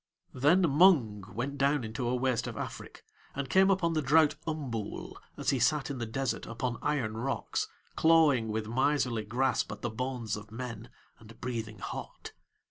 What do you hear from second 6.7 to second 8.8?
iron rocks, clawing with